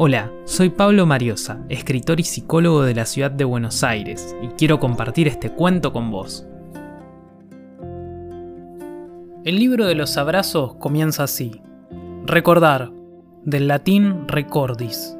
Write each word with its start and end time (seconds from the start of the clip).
Hola, 0.00 0.30
soy 0.44 0.68
Pablo 0.68 1.06
Mariosa, 1.06 1.58
escritor 1.68 2.20
y 2.20 2.22
psicólogo 2.22 2.82
de 2.82 2.94
la 2.94 3.04
ciudad 3.04 3.32
de 3.32 3.42
Buenos 3.42 3.82
Aires, 3.82 4.36
y 4.40 4.46
quiero 4.50 4.78
compartir 4.78 5.26
este 5.26 5.50
cuento 5.50 5.92
con 5.92 6.12
vos. 6.12 6.46
El 9.44 9.56
libro 9.56 9.86
de 9.86 9.96
los 9.96 10.16
abrazos 10.16 10.76
comienza 10.76 11.24
así. 11.24 11.62
Recordar, 12.26 12.92
del 13.42 13.66
latín 13.66 14.28
recordis, 14.28 15.16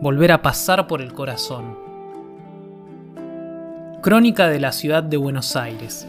volver 0.00 0.32
a 0.32 0.40
pasar 0.40 0.86
por 0.86 1.02
el 1.02 1.12
corazón. 1.12 1.76
Crónica 4.00 4.48
de 4.48 4.58
la 4.58 4.72
ciudad 4.72 5.02
de 5.02 5.18
Buenos 5.18 5.54
Aires. 5.54 6.08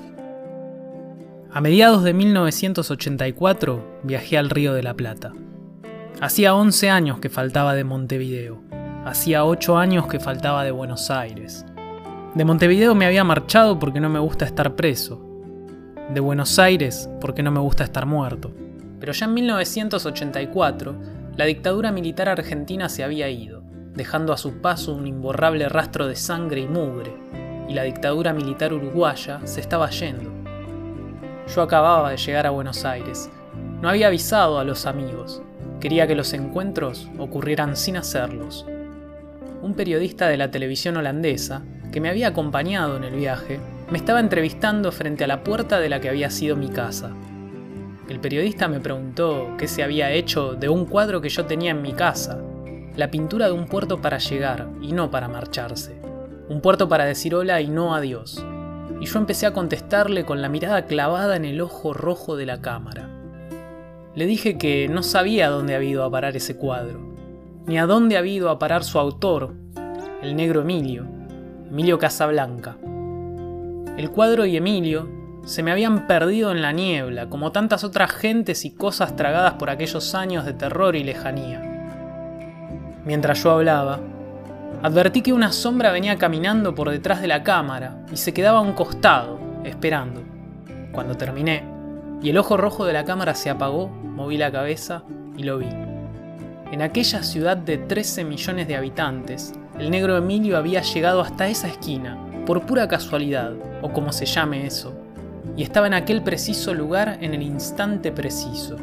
A 1.52 1.60
mediados 1.60 2.06
de 2.06 2.14
1984 2.14 4.00
viajé 4.04 4.38
al 4.38 4.50
Río 4.50 4.74
de 4.74 4.84
la 4.84 4.94
Plata. 4.94 5.34
Hacía 6.22 6.56
11 6.56 6.90
años 6.90 7.20
que 7.20 7.30
faltaba 7.30 7.76
de 7.76 7.84
Montevideo. 7.84 8.62
Hacía 9.04 9.44
8 9.44 9.78
años 9.78 10.08
que 10.08 10.22
faltaba 10.22 10.64
de 10.64 10.72
Buenos 10.72 11.12
Aires. 11.12 11.66
De 12.34 12.46
Montevideo 12.46 12.96
me 12.96 13.06
había 13.06 13.26
marchado 13.26 13.78
porque 13.78 14.00
no 14.00 14.10
me 14.10 14.20
gusta 14.20 14.46
estar 14.46 14.76
preso. 14.76 15.22
De 16.14 16.22
Buenos 16.22 16.58
Aires 16.58 17.10
porque 17.20 17.44
no 17.44 17.52
me 17.52 17.60
gusta 17.60 17.84
estar 17.84 18.06
muerto. 18.06 18.54
Pero 18.98 19.12
ya 19.12 19.26
en 19.26 19.34
1984, 19.34 20.96
la 21.36 21.44
dictadura 21.44 21.92
militar 21.92 22.30
argentina 22.30 22.88
se 22.88 23.04
había 23.04 23.30
ido, 23.30 23.62
dejando 23.94 24.32
a 24.32 24.38
su 24.38 24.62
paso 24.62 24.96
un 24.96 25.08
imborrable 25.08 25.68
rastro 25.68 26.08
de 26.08 26.16
sangre 26.16 26.62
y 26.62 26.68
mugre, 26.68 27.14
y 27.68 27.74
la 27.74 27.84
dictadura 27.84 28.32
militar 28.32 28.72
uruguaya 28.74 29.42
se 29.44 29.60
estaba 29.60 29.90
yendo. 29.90 30.32
Yo 31.54 31.62
acababa 31.62 32.12
de 32.12 32.18
llegar 32.18 32.48
a 32.48 32.52
Buenos 32.52 32.86
Aires. 32.86 33.30
No 33.82 33.90
había 33.90 34.08
avisado 34.08 34.60
a 34.60 34.64
los 34.64 34.86
amigos, 34.86 35.44
Quería 35.80 36.08
que 36.08 36.16
los 36.16 36.34
encuentros 36.34 37.10
ocurrieran 37.18 37.76
sin 37.76 37.98
hacerlos. 37.98 38.66
Un 39.62 39.74
periodista 39.74 40.28
de 40.28 40.38
la 40.38 40.52
televisión 40.52 40.98
holandesa, 40.98 41.64
que 41.92 42.02
me 42.02 42.10
había 42.10 42.28
acompañado 42.28 42.98
en 42.98 43.04
el 43.04 43.16
viaje, 43.16 43.60
me 43.90 43.98
estaba 43.98 44.20
entrevistando 44.20 44.92
frente 44.92 45.24
a 45.24 45.28
la 45.28 45.44
puerta 45.44 45.80
de 45.80 45.90
la 45.90 46.00
que 46.00 46.10
había 46.10 46.30
sido 46.30 46.56
mi 46.56 46.70
casa. 46.70 47.12
El 48.10 48.20
periodista 48.20 48.68
me 48.68 48.80
preguntó 48.80 49.56
qué 49.58 49.68
se 49.68 49.84
había 49.84 50.12
hecho 50.12 50.54
de 50.54 50.70
un 50.70 50.86
cuadro 50.86 51.22
que 51.22 51.30
yo 51.30 51.46
tenía 51.46 51.72
en 51.72 51.82
mi 51.82 51.94
casa, 51.94 52.40
la 52.96 53.12
pintura 53.12 53.48
de 53.48 53.54
un 53.54 53.66
puerto 53.66 54.02
para 54.02 54.20
llegar 54.20 54.70
y 54.82 54.94
no 54.94 55.12
para 55.12 55.28
marcharse, 55.28 56.00
un 56.48 56.62
puerto 56.62 56.88
para 56.88 57.06
decir 57.06 57.36
hola 57.36 57.62
y 57.62 57.68
no 57.68 57.96
adiós. 57.96 58.44
Y 59.02 59.06
yo 59.06 59.20
empecé 59.20 59.46
a 59.46 59.54
contestarle 59.54 60.26
con 60.26 60.42
la 60.42 60.50
mirada 60.50 60.86
clavada 60.86 61.36
en 61.36 61.46
el 61.46 61.60
ojo 61.62 61.94
rojo 61.94 62.38
de 62.38 62.46
la 62.46 62.62
cámara. 62.62 63.15
Le 64.16 64.26
dije 64.26 64.58
que 64.58 64.88
no 64.88 65.04
sabía 65.04 65.50
dónde 65.50 65.76
había 65.76 65.90
ido 65.90 66.06
a 66.06 66.10
parar 66.10 66.38
ese 66.38 66.56
cuadro, 66.56 67.02
ni 67.66 67.78
a 67.78 67.86
dónde 67.86 68.16
había 68.16 68.36
ido 68.36 68.50
a 68.50 68.58
parar 68.60 68.86
su 68.86 68.98
autor, 68.98 69.56
el 70.22 70.38
negro 70.38 70.62
Emilio, 70.62 71.06
Emilio 71.70 72.00
Casablanca. 72.00 72.78
El 73.98 74.10
cuadro 74.12 74.46
y 74.46 74.56
Emilio 74.56 75.10
se 75.44 75.64
me 75.64 75.72
habían 75.72 76.08
perdido 76.08 76.52
en 76.52 76.62
la 76.62 76.72
niebla, 76.72 77.28
como 77.28 77.52
tantas 77.52 77.84
otras 77.84 78.10
gentes 78.14 78.64
y 78.64 78.72
cosas 78.72 79.18
tragadas 79.18 79.56
por 79.56 79.70
aquellos 79.70 80.16
años 80.16 80.46
de 80.46 80.54
terror 80.54 80.96
y 80.96 81.04
lejanía. 81.04 81.62
Mientras 83.04 83.44
yo 83.44 83.52
hablaba, 83.52 84.00
advertí 84.82 85.24
que 85.24 85.34
una 85.34 85.52
sombra 85.52 85.92
venía 85.92 86.18
caminando 86.18 86.74
por 86.74 86.90
detrás 86.90 87.22
de 87.22 87.28
la 87.28 87.44
cámara 87.44 88.06
y 88.14 88.16
se 88.16 88.34
quedaba 88.34 88.60
a 88.60 88.62
un 88.62 88.74
costado, 88.74 89.40
esperando. 89.66 90.22
Cuando 90.94 91.16
terminé, 91.16 91.75
y 92.26 92.32
el 92.32 92.40
ojo 92.40 92.58
rojo 92.58 92.86
de 92.86 92.94
la 92.94 93.06
cámara 93.06 93.36
se 93.36 93.52
apagó, 93.52 93.88
moví 93.88 94.36
la 94.36 94.52
cabeza 94.52 95.04
y 95.38 95.44
lo 95.44 95.60
vi. 95.60 95.68
En 96.72 96.82
aquella 96.82 97.22
ciudad 97.22 97.56
de 97.56 97.78
13 97.78 98.24
millones 98.24 98.68
de 98.68 98.76
habitantes, 98.76 99.54
el 99.78 99.92
negro 99.92 100.18
Emilio 100.18 100.58
había 100.58 100.82
llegado 100.82 101.22
hasta 101.22 101.48
esa 101.48 101.68
esquina, 101.68 102.18
por 102.48 102.66
pura 102.66 102.88
casualidad, 102.88 103.54
o 103.84 103.94
como 103.94 104.12
se 104.12 104.26
llame 104.26 104.66
eso, 104.66 104.96
y 105.56 105.62
estaba 105.62 105.86
en 105.86 105.94
aquel 105.94 106.24
preciso 106.24 106.74
lugar 106.74 107.20
en 107.22 107.36
el 107.36 107.44
instante 107.44 108.12
preciso. 108.12 108.78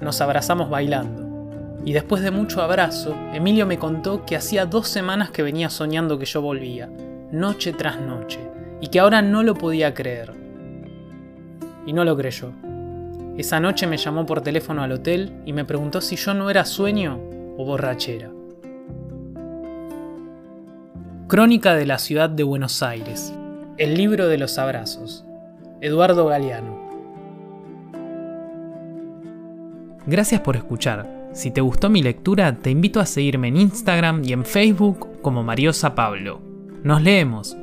Nos 0.00 0.20
abrazamos 0.20 0.68
bailando, 0.68 1.78
y 1.84 1.92
después 1.92 2.24
de 2.24 2.32
mucho 2.32 2.60
abrazo, 2.60 3.14
Emilio 3.32 3.66
me 3.66 3.78
contó 3.78 4.26
que 4.26 4.34
hacía 4.34 4.66
dos 4.66 4.88
semanas 4.88 5.30
que 5.30 5.44
venía 5.44 5.70
soñando 5.70 6.18
que 6.18 6.26
yo 6.26 6.42
volvía, 6.42 6.90
noche 7.30 7.72
tras 7.72 8.00
noche, 8.00 8.40
y 8.80 8.88
que 8.88 8.98
ahora 8.98 9.22
no 9.22 9.44
lo 9.44 9.54
podía 9.54 9.94
creer 9.94 10.41
y 11.86 11.92
no 11.92 12.04
lo 12.04 12.16
creyó. 12.16 12.52
Esa 13.36 13.60
noche 13.60 13.86
me 13.86 13.96
llamó 13.96 14.26
por 14.26 14.42
teléfono 14.42 14.82
al 14.82 14.92
hotel 14.92 15.32
y 15.46 15.52
me 15.52 15.64
preguntó 15.64 16.00
si 16.00 16.16
yo 16.16 16.34
no 16.34 16.50
era 16.50 16.64
sueño 16.64 17.18
o 17.56 17.64
borrachera. 17.64 18.30
Crónica 21.28 21.74
de 21.74 21.86
la 21.86 21.98
ciudad 21.98 22.28
de 22.28 22.42
Buenos 22.42 22.82
Aires. 22.82 23.32
El 23.78 23.94
libro 23.94 24.28
de 24.28 24.36
los 24.36 24.58
abrazos. 24.58 25.24
Eduardo 25.80 26.26
Galeano. 26.26 26.82
Gracias 30.06 30.40
por 30.42 30.56
escuchar. 30.56 31.30
Si 31.32 31.50
te 31.50 31.62
gustó 31.62 31.88
mi 31.88 32.02
lectura, 32.02 32.54
te 32.56 32.70
invito 32.70 33.00
a 33.00 33.06
seguirme 33.06 33.48
en 33.48 33.56
Instagram 33.56 34.22
y 34.24 34.34
en 34.34 34.44
Facebook 34.44 35.22
como 35.22 35.42
Mariosa 35.42 35.94
Pablo. 35.94 36.40
Nos 36.82 37.00
leemos. 37.00 37.56